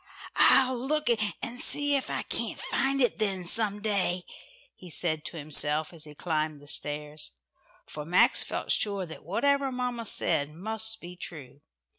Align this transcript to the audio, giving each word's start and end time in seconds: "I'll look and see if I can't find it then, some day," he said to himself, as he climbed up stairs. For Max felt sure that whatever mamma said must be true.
"I'll 0.37 0.79
look 0.79 1.09
and 1.43 1.59
see 1.61 1.95
if 1.95 2.09
I 2.09 2.23
can't 2.23 2.57
find 2.59 3.03
it 3.03 3.19
then, 3.19 3.45
some 3.45 3.83
day," 3.83 4.23
he 4.73 4.89
said 4.89 5.23
to 5.25 5.37
himself, 5.37 5.93
as 5.93 6.05
he 6.05 6.15
climbed 6.15 6.63
up 6.63 6.69
stairs. 6.69 7.33
For 7.85 8.03
Max 8.03 8.43
felt 8.43 8.71
sure 8.71 9.05
that 9.05 9.23
whatever 9.23 9.71
mamma 9.71 10.07
said 10.07 10.49
must 10.49 11.01
be 11.01 11.15
true. 11.15 11.59